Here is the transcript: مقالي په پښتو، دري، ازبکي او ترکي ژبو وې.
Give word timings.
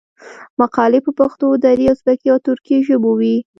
مقالي 0.59 0.99
په 1.05 1.11
پښتو، 1.19 1.47
دري، 1.63 1.85
ازبکي 1.93 2.27
او 2.33 2.39
ترکي 2.47 2.77
ژبو 2.87 3.11
وې. 3.19 3.37